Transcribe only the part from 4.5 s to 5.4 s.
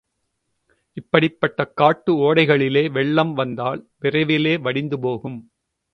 வடிந்துபோகும்.